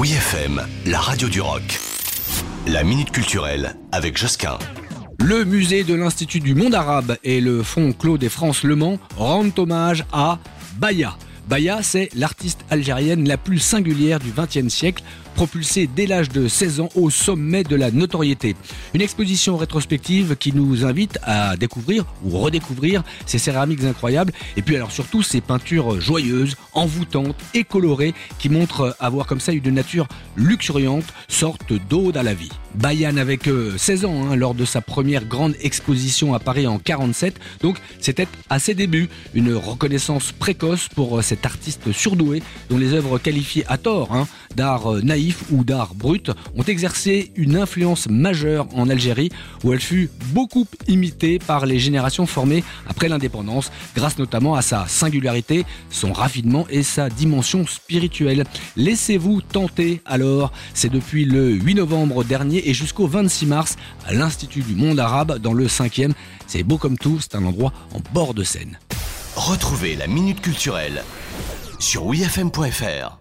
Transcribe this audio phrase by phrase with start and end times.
[0.00, 1.78] Oui FM, la radio du rock.
[2.66, 4.58] La minute culturelle avec Josquin.
[5.18, 8.98] Le musée de l'Institut du monde arabe et le Fonds Claude et France Le Mans
[9.18, 10.38] rendent hommage à
[10.78, 11.18] Baya.
[11.50, 15.02] Baya, c'est l'artiste algérienne la plus singulière du XXe siècle,
[15.40, 18.56] propulsée dès l'âge de 16 ans au sommet de la notoriété.
[18.92, 24.76] Une exposition rétrospective qui nous invite à découvrir ou redécouvrir ces céramiques incroyables et puis
[24.76, 30.08] alors surtout ces peintures joyeuses, envoûtantes et colorées qui montrent avoir comme ça une nature
[30.36, 32.50] luxuriante, sorte d'ode à la vie.
[32.74, 33.48] Bayan avec
[33.78, 38.28] 16 ans hein, lors de sa première grande exposition à Paris en 47, donc c'était
[38.50, 43.78] à ses débuts une reconnaissance précoce pour cet artiste surdoué dont les œuvres qualifiées à
[43.78, 49.30] tort hein, d'art naïf ou d'art brut ont exercé une influence majeure en Algérie
[49.64, 54.86] où elle fut beaucoup imitée par les générations formées après l'indépendance grâce notamment à sa
[54.86, 58.44] singularité, son raffinement et sa dimension spirituelle.
[58.76, 63.76] Laissez-vous tenter alors, c'est depuis le 8 novembre dernier et jusqu'au 26 mars
[64.06, 66.12] à l'Institut du monde arabe dans le 5e.
[66.46, 68.78] C'est beau comme tout, c'est un endroit en bord de Seine.
[69.36, 71.04] Retrouvez la Minute Culturelle
[71.78, 73.19] sur wfm.fr.